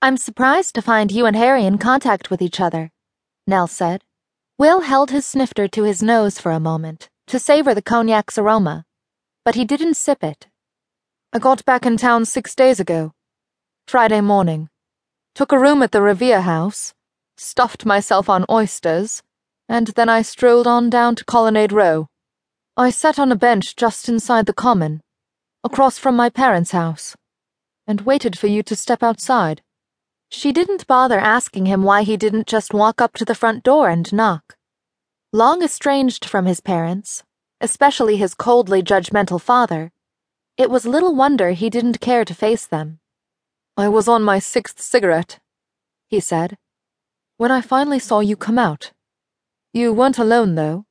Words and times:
I'm 0.00 0.16
surprised 0.16 0.76
to 0.76 0.82
find 0.82 1.10
you 1.10 1.26
and 1.26 1.34
Harry 1.34 1.64
in 1.64 1.76
contact 1.76 2.30
with 2.30 2.40
each 2.40 2.60
other, 2.60 2.92
Nell 3.48 3.66
said. 3.66 4.04
Will 4.56 4.82
held 4.82 5.10
his 5.10 5.26
snifter 5.26 5.66
to 5.66 5.82
his 5.82 6.04
nose 6.04 6.38
for 6.38 6.52
a 6.52 6.60
moment 6.60 7.08
to 7.26 7.40
savor 7.40 7.74
the 7.74 7.82
cognac's 7.82 8.38
aroma, 8.38 8.84
but 9.44 9.56
he 9.56 9.64
didn't 9.64 9.94
sip 9.94 10.22
it. 10.22 10.46
I 11.32 11.40
got 11.40 11.64
back 11.64 11.84
in 11.84 11.96
town 11.96 12.26
six 12.26 12.54
days 12.54 12.78
ago. 12.78 13.12
Friday 13.88 14.20
morning. 14.20 14.68
Took 15.34 15.50
a 15.50 15.58
room 15.58 15.82
at 15.82 15.90
the 15.90 16.00
Revere 16.00 16.42
House, 16.42 16.94
stuffed 17.36 17.84
myself 17.84 18.28
on 18.28 18.46
oysters, 18.48 19.24
and 19.68 19.88
then 19.88 20.08
I 20.08 20.22
strolled 20.22 20.68
on 20.68 20.90
down 20.90 21.16
to 21.16 21.24
Colonnade 21.24 21.72
Row. 21.72 22.06
I 22.76 22.90
sat 22.90 23.18
on 23.18 23.32
a 23.32 23.36
bench 23.36 23.74
just 23.74 24.08
inside 24.08 24.46
the 24.46 24.52
common, 24.52 25.00
across 25.64 25.98
from 25.98 26.14
my 26.14 26.30
parents' 26.30 26.70
house, 26.70 27.16
and 27.84 28.02
waited 28.02 28.38
for 28.38 28.46
you 28.46 28.62
to 28.62 28.76
step 28.76 29.02
outside. 29.02 29.60
She 30.30 30.52
didn't 30.52 30.86
bother 30.86 31.18
asking 31.18 31.66
him 31.66 31.82
why 31.82 32.02
he 32.02 32.16
didn't 32.16 32.46
just 32.46 32.74
walk 32.74 33.00
up 33.00 33.14
to 33.14 33.24
the 33.24 33.34
front 33.34 33.64
door 33.64 33.88
and 33.88 34.12
knock. 34.12 34.56
Long 35.32 35.62
estranged 35.62 36.24
from 36.24 36.46
his 36.46 36.60
parents, 36.60 37.22
especially 37.60 38.16
his 38.16 38.34
coldly 38.34 38.82
judgmental 38.82 39.40
father, 39.40 39.90
it 40.56 40.70
was 40.70 40.84
little 40.84 41.14
wonder 41.14 41.52
he 41.52 41.70
didn't 41.70 42.00
care 42.00 42.24
to 42.24 42.34
face 42.34 42.66
them. 42.66 42.98
I 43.76 43.88
was 43.88 44.08
on 44.08 44.22
my 44.22 44.38
sixth 44.38 44.80
cigarette, 44.80 45.38
he 46.08 46.18
said, 46.18 46.58
when 47.36 47.52
I 47.52 47.60
finally 47.60 48.00
saw 48.00 48.18
you 48.18 48.36
come 48.36 48.58
out. 48.58 48.90
You 49.72 49.92
weren't 49.92 50.18
alone, 50.18 50.56
though. 50.56 50.86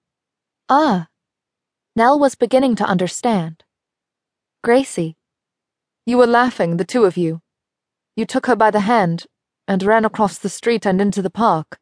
Ah. 0.69 1.07
Nell 1.93 2.17
was 2.17 2.35
beginning 2.35 2.75
to 2.77 2.85
understand. 2.85 3.65
Gracie. 4.63 5.17
You 6.05 6.17
were 6.17 6.27
laughing, 6.27 6.77
the 6.77 6.85
two 6.85 7.03
of 7.03 7.17
you. 7.17 7.41
You 8.17 8.25
took 8.25 8.47
her 8.47 8.55
by 8.55 8.71
the 8.71 8.81
hand 8.81 9.27
and 9.67 9.83
ran 9.83 10.03
across 10.03 10.39
the 10.39 10.49
street 10.49 10.87
and 10.87 10.99
into 10.99 11.21
the 11.21 11.29
park. 11.29 11.79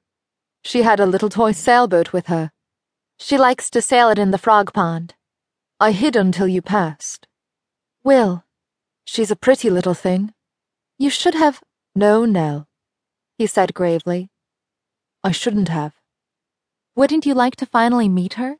She 0.65 0.81
had 0.81 0.99
a 0.99 1.05
little 1.05 1.29
toy 1.29 1.53
sailboat 1.53 2.11
with 2.11 2.27
her. 2.27 2.51
She 3.17 3.37
likes 3.37 3.69
to 3.69 3.81
sail 3.81 4.09
it 4.09 4.19
in 4.19 4.31
the 4.31 4.37
frog 4.37 4.73
pond. 4.73 5.15
I 5.79 5.91
hid 5.93 6.17
until 6.17 6.47
you 6.47 6.61
passed. 6.61 7.27
Will. 8.03 8.43
She's 9.05 9.31
a 9.31 9.37
pretty 9.37 9.69
little 9.69 9.93
thing. 9.93 10.33
You 10.99 11.09
should 11.09 11.35
have. 11.35 11.61
No, 11.95 12.25
Nell, 12.25 12.67
he 13.37 13.47
said 13.47 13.73
gravely. 13.73 14.29
I 15.23 15.31
shouldn't 15.31 15.69
have. 15.69 15.93
Wouldn't 16.97 17.25
you 17.25 17.33
like 17.33 17.55
to 17.57 17.65
finally 17.65 18.09
meet 18.09 18.33
her? 18.33 18.57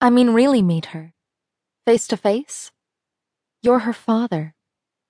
I 0.00 0.10
mean, 0.10 0.30
really 0.30 0.62
meet 0.62 0.86
her. 0.86 1.12
Face 1.86 2.06
to 2.06 2.16
face? 2.16 2.70
You're 3.62 3.80
her 3.80 3.92
father. 3.92 4.54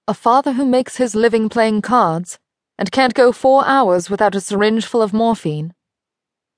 A 0.08 0.14
father 0.14 0.52
who 0.52 0.64
makes 0.64 0.96
his 0.96 1.14
living 1.14 1.48
playing 1.48 1.82
cards 1.82 2.38
and 2.78 2.90
can't 2.90 3.14
go 3.14 3.32
four 3.32 3.66
hours 3.66 4.08
without 4.08 4.34
a 4.34 4.40
syringe 4.40 4.86
full 4.86 5.02
of 5.02 5.12
morphine. 5.12 5.74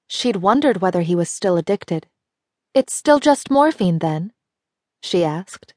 She'd 0.08 0.36
wondered 0.36 0.80
whether 0.80 1.02
he 1.02 1.14
was 1.14 1.28
still 1.28 1.56
addicted. 1.56 2.06
It's 2.74 2.92
still 2.94 3.18
just 3.18 3.50
morphine, 3.50 3.98
then? 3.98 4.32
she 5.02 5.24
asked. 5.24 5.74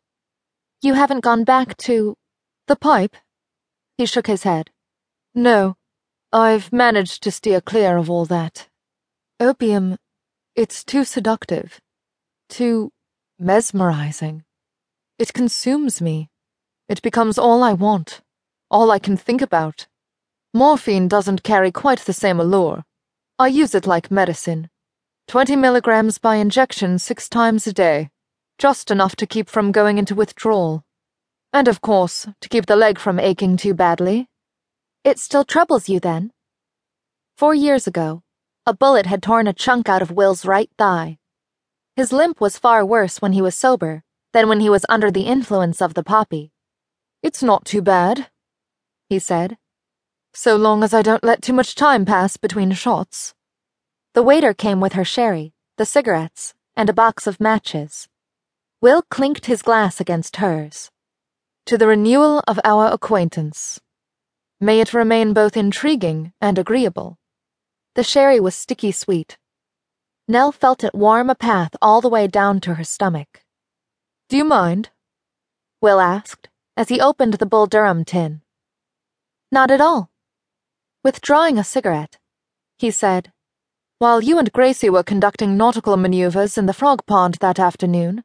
You 0.82 0.94
haven't 0.94 1.22
gone 1.22 1.44
back 1.44 1.78
to. 1.78 2.16
The 2.68 2.76
pipe? 2.76 3.16
He 3.98 4.06
shook 4.06 4.28
his 4.28 4.44
head. 4.44 4.72
No, 5.34 5.76
I've 6.32 6.72
managed 6.72 7.24
to 7.24 7.32
steer 7.32 7.62
clear 7.62 7.98
of 7.98 8.10
all 8.10 8.26
that. 8.26 8.68
Opium, 9.40 9.98
it's 10.56 10.84
too 10.84 11.04
seductive, 11.04 11.82
too 12.50 12.92
mesmerizing. 13.40 14.44
It 15.18 15.34
consumes 15.34 16.02
me. 16.02 16.30
It 16.88 17.02
becomes 17.02 17.40
all 17.40 17.64
I 17.64 17.74
want, 17.74 18.22
all 18.70 18.92
I 18.92 19.00
can 19.00 19.18
think 19.18 19.42
about. 19.42 19.88
Morphine 20.54 21.08
doesn't 21.08 21.42
carry 21.42 21.72
quite 21.72 22.00
the 22.00 22.14
same 22.14 22.40
allure. 22.40 22.84
I 23.40 23.48
use 23.48 23.74
it 23.74 23.88
like 23.88 24.12
medicine. 24.12 24.70
Twenty 25.28 25.56
milligrams 25.56 26.20
by 26.20 26.36
injection 26.36 27.00
six 27.00 27.28
times 27.28 27.66
a 27.66 27.74
day, 27.74 28.12
just 28.60 28.92
enough 28.92 29.16
to 29.16 29.26
keep 29.26 29.50
from 29.50 29.72
going 29.72 29.98
into 29.98 30.14
withdrawal. 30.14 30.84
And 31.52 31.68
of 31.68 31.82
course, 31.82 32.28
to 32.40 32.50
keep 32.50 32.68
the 32.68 32.76
leg 32.76 33.00
from 33.00 33.20
aching 33.20 33.58
too 33.58 33.74
badly. 33.74 34.30
It 35.04 35.18
still 35.18 35.44
troubles 35.44 35.90
you 35.90 36.00
then? 36.00 36.34
Four 37.36 37.56
years 37.56 37.88
ago, 37.88 38.22
a 38.68 38.74
bullet 38.74 39.08
had 39.08 39.24
torn 39.24 39.48
a 39.48 39.54
chunk 39.54 39.90
out 39.90 40.04
of 40.04 40.12
Will's 40.12 40.46
right 40.46 40.70
thigh. 40.78 41.18
His 41.96 42.12
limp 42.12 42.40
was 42.40 42.60
far 42.60 42.86
worse 42.86 43.22
when 43.22 43.34
he 43.34 43.42
was 43.42 43.56
sober 43.56 44.04
than 44.34 44.48
when 44.48 44.60
he 44.60 44.70
was 44.70 44.86
under 44.88 45.10
the 45.10 45.24
influence 45.24 45.82
of 45.82 45.96
the 45.96 46.04
poppy. 46.04 46.52
It's 47.26 47.42
not 47.42 47.66
too 47.66 47.82
bad, 47.82 48.30
he 49.10 49.18
said. 49.18 49.58
So 50.36 50.56
long 50.56 50.84
as 50.84 50.94
I 50.94 51.02
don't 51.02 51.24
let 51.24 51.42
too 51.42 51.54
much 51.54 51.74
time 51.74 52.06
pass 52.06 52.38
between 52.38 52.72
shots. 52.74 53.34
The 54.14 54.22
waiter 54.22 54.54
came 54.54 54.80
with 54.80 54.94
her 54.94 55.04
sherry, 55.04 55.52
the 55.78 55.88
cigarettes, 55.88 56.54
and 56.76 56.88
a 56.88 56.94
box 56.94 57.26
of 57.26 57.40
matches. 57.40 58.08
Will 58.80 59.02
clinked 59.10 59.48
his 59.48 59.64
glass 59.64 60.00
against 60.00 60.36
hers. 60.36 60.92
To 61.66 61.80
the 61.80 61.88
renewal 61.88 62.44
of 62.48 62.60
our 62.64 62.94
acquaintance. 62.94 63.82
May 64.62 64.80
it 64.80 64.94
remain 64.94 65.34
both 65.34 65.58
intriguing 65.58 66.32
and 66.40 66.60
agreeable. 66.60 67.18
The 67.96 68.04
sherry 68.04 68.40
was 68.40 68.54
sticky 68.54 68.92
sweet. 68.92 69.40
Nell 70.28 70.52
felt 70.52 70.84
it 70.84 70.94
warm 70.94 71.32
a 71.32 71.36
path 71.50 71.76
all 71.82 72.02
the 72.02 72.16
way 72.16 72.28
down 72.28 72.62
to 72.62 72.76
her 72.76 72.84
stomach. 72.84 73.42
Do 74.30 74.38
you 74.38 74.44
mind? 74.44 74.92
Will 75.82 76.00
asked 76.00 76.50
as 76.78 76.90
he 76.90 77.00
opened 77.00 77.36
the 77.36 77.46
Bull 77.46 77.68
Durham 77.68 78.04
tin. 78.04 78.42
Not 79.52 79.72
at 79.72 79.82
all. 79.82 80.10
Withdrawing 81.04 81.58
a 81.58 81.64
cigarette, 81.64 82.18
he 82.78 82.92
said, 82.92 83.32
While 84.00 84.22
you 84.22 84.38
and 84.38 84.52
Gracie 84.52 84.90
were 84.90 85.04
conducting 85.04 85.56
nautical 85.56 85.96
maneuvers 85.98 86.58
in 86.58 86.66
the 86.66 86.74
frog 86.74 87.06
pond 87.06 87.36
that 87.42 87.60
afternoon, 87.60 88.24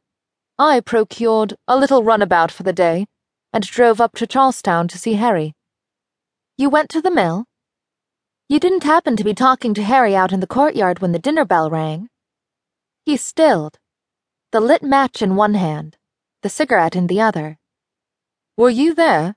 I 0.59 0.79
procured 0.79 1.55
a 1.67 1.77
little 1.77 2.03
runabout 2.03 2.51
for 2.51 2.63
the 2.63 2.73
day 2.73 3.07
and 3.53 3.63
drove 3.63 4.01
up 4.01 4.15
to 4.15 4.27
Charlestown 4.27 4.87
to 4.89 4.97
see 4.97 5.13
Harry. 5.13 5.53
You 6.57 6.69
went 6.69 6.89
to 6.89 7.01
the 7.01 7.11
mill? 7.11 7.45
You 8.49 8.59
didn't 8.59 8.83
happen 8.83 9.15
to 9.15 9.23
be 9.23 9.33
talking 9.33 9.73
to 9.75 9.83
Harry 9.83 10.15
out 10.15 10.33
in 10.33 10.41
the 10.41 10.47
courtyard 10.47 10.99
when 10.99 11.13
the 11.13 11.19
dinner 11.19 11.45
bell 11.45 11.69
rang? 11.69 12.09
He 13.05 13.15
stilled, 13.15 13.79
the 14.51 14.59
lit 14.59 14.83
match 14.83 15.21
in 15.21 15.37
one 15.37 15.53
hand, 15.53 15.95
the 16.41 16.49
cigarette 16.49 16.95
in 16.95 17.07
the 17.07 17.21
other. 17.21 17.57
Were 18.57 18.69
you 18.69 18.93
there? 18.93 19.35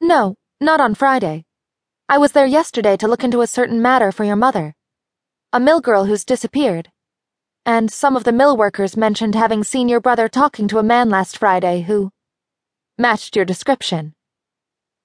No, 0.00 0.34
not 0.60 0.80
on 0.80 0.94
Friday. 0.94 1.44
I 2.08 2.18
was 2.18 2.32
there 2.32 2.46
yesterday 2.46 2.96
to 2.96 3.06
look 3.06 3.22
into 3.22 3.40
a 3.40 3.46
certain 3.46 3.80
matter 3.80 4.10
for 4.10 4.24
your 4.24 4.36
mother. 4.36 4.74
A 5.52 5.60
mill 5.60 5.80
girl 5.80 6.06
who's 6.06 6.24
disappeared. 6.24 6.90
And 7.64 7.92
some 7.92 8.16
of 8.16 8.24
the 8.24 8.32
mill 8.32 8.56
workers 8.56 8.96
mentioned 8.96 9.36
having 9.36 9.62
seen 9.62 9.88
your 9.88 10.00
brother 10.00 10.28
talking 10.28 10.66
to 10.68 10.78
a 10.78 10.82
man 10.82 11.08
last 11.08 11.38
Friday 11.38 11.82
who 11.82 12.10
matched 12.98 13.36
your 13.36 13.44
description. 13.44 14.14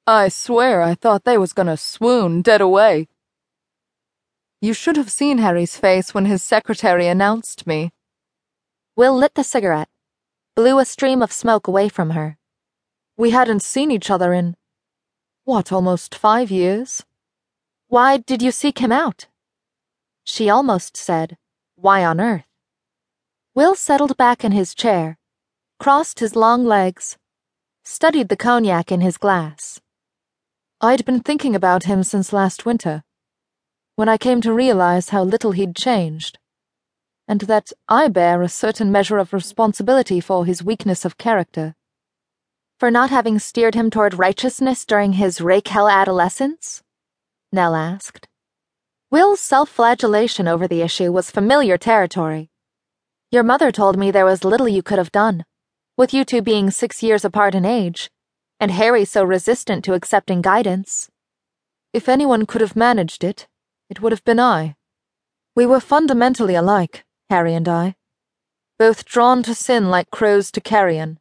I 0.07 0.29
swear 0.29 0.81
I 0.81 0.95
thought 0.95 1.25
they 1.25 1.37
was 1.37 1.53
gonna 1.53 1.77
swoon 1.77 2.41
dead 2.41 2.59
away. 2.59 3.07
You 4.61 4.73
should 4.73 4.97
have 4.97 5.11
seen 5.11 5.37
Harry's 5.37 5.77
face 5.77 6.15
when 6.15 6.25
his 6.25 6.43
secretary 6.43 7.07
announced 7.07 7.67
me. 7.67 7.91
Will 8.95 9.15
lit 9.15 9.35
the 9.35 9.43
cigarette, 9.43 9.89
blew 10.55 10.79
a 10.79 10.85
stream 10.85 11.21
of 11.21 11.31
smoke 11.31 11.67
away 11.67 11.87
from 11.87 12.09
her. 12.09 12.38
We 13.19 13.31
hadn't 13.31 13.63
seen 13.63 13.91
each 13.91 14.09
other 14.09 14.31
in, 14.31 14.55
what, 15.43 15.73
almost 15.73 16.15
five 16.15 16.49
years? 16.49 17.03
Why 17.89 18.15
did 18.15 18.41
you 18.41 18.49
seek 18.49 18.79
him 18.79 18.93
out? 18.93 19.27
She 20.23 20.49
almost 20.49 20.95
said, 20.95 21.37
Why 21.75 22.05
on 22.05 22.21
earth? 22.21 22.45
Will 23.53 23.75
settled 23.75 24.15
back 24.15 24.45
in 24.45 24.53
his 24.53 24.73
chair, 24.73 25.17
crossed 25.79 26.21
his 26.21 26.33
long 26.33 26.63
legs, 26.63 27.17
studied 27.83 28.29
the 28.29 28.37
cognac 28.37 28.89
in 28.89 29.01
his 29.01 29.17
glass. 29.17 29.81
I'd 30.79 31.03
been 31.03 31.19
thinking 31.19 31.57
about 31.57 31.83
him 31.83 32.03
since 32.03 32.31
last 32.31 32.65
winter, 32.65 33.03
when 33.97 34.07
I 34.07 34.17
came 34.17 34.39
to 34.39 34.53
realize 34.53 35.09
how 35.09 35.23
little 35.23 35.51
he'd 35.51 35.75
changed, 35.75 36.39
and 37.27 37.41
that 37.41 37.73
I 37.89 38.07
bear 38.07 38.41
a 38.41 38.47
certain 38.47 38.93
measure 38.93 39.17
of 39.17 39.33
responsibility 39.33 40.21
for 40.21 40.45
his 40.45 40.63
weakness 40.63 41.03
of 41.03 41.17
character. 41.17 41.75
For 42.79 42.89
not 42.89 43.09
having 43.09 43.39
steered 43.39 43.75
him 43.75 43.89
toward 43.89 44.17
righteousness 44.17 44.85
during 44.85 45.11
his 45.11 45.39
rakehell 45.39 45.91
adolescence? 45.91 46.81
Nell 47.51 47.75
asked. 47.75 48.25
Will's 49.11 49.41
self 49.41 49.67
flagellation 49.67 50.47
over 50.47 50.65
the 50.65 50.81
issue 50.81 51.11
was 51.11 51.29
familiar 51.29 51.77
territory. 51.77 52.51
Your 53.31 53.43
mother 53.43 53.73
told 53.73 53.97
me 53.97 54.11
there 54.11 54.23
was 54.23 54.45
little 54.45 54.69
you 54.69 54.81
could 54.81 54.97
have 54.97 55.11
done, 55.11 55.43
with 55.97 56.13
you 56.13 56.23
two 56.23 56.41
being 56.41 56.71
six 56.71 57.03
years 57.03 57.25
apart 57.25 57.53
in 57.53 57.65
age, 57.65 58.09
and 58.61 58.71
Harry 58.71 59.03
so 59.03 59.25
resistant 59.25 59.83
to 59.83 59.93
accepting 59.93 60.41
guidance. 60.41 61.09
If 61.91 62.07
anyone 62.07 62.45
could 62.45 62.61
have 62.61 62.77
managed 62.77 63.25
it, 63.25 63.45
it 63.89 64.01
would 64.01 64.13
have 64.13 64.23
been 64.23 64.39
I. 64.39 64.77
We 65.53 65.65
were 65.65 65.81
fundamentally 65.81 66.55
alike, 66.55 67.03
Harry 67.29 67.53
and 67.55 67.67
I, 67.67 67.95
both 68.77 69.03
drawn 69.03 69.43
to 69.43 69.53
sin 69.53 69.89
like 69.89 70.11
crows 70.11 70.49
to 70.51 70.61
carrion 70.61 71.19